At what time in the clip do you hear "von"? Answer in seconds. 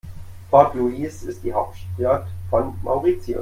2.49-2.73